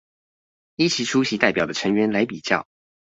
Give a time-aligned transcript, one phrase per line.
[0.77, 2.67] 依其出席代表的成員來比較